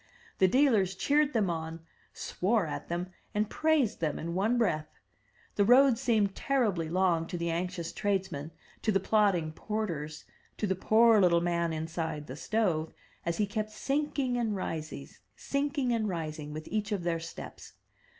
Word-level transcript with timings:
The 0.39 0.47
dealers 0.47 0.95
cheered 0.95 1.33
them 1.33 1.47
on, 1.51 1.81
swore 2.11 2.65
at 2.65 2.87
them 2.87 3.11
and 3.35 3.51
praised 3.51 3.99
them 3.99 4.17
in 4.17 4.33
one 4.33 4.57
breath. 4.57 4.89
The 5.57 5.63
road 5.63 5.99
seemed 5.99 6.33
terribly 6.33 6.89
long 6.89 7.27
to 7.27 7.37
the 7.37 7.51
anxious 7.51 7.93
tradesmen, 7.93 8.49
to 8.81 8.91
the 8.91 8.99
plodding 8.99 9.51
porters, 9.51 10.25
to 10.57 10.65
the 10.65 10.73
poor 10.73 11.21
little 11.21 11.39
man 11.41 11.71
inside 11.71 12.25
the 12.25 12.35
stove, 12.35 12.91
as 13.27 13.37
he 13.37 13.45
kept 13.45 13.69
sinking 13.69 14.37
and 14.37 14.55
rising, 14.55 15.07
sinking 15.35 15.91
and 15.91 16.09
rising, 16.09 16.51
with 16.51 16.67
each 16.71 16.91
of 16.91 17.03
their 17.03 17.19
steps. 17.19 17.73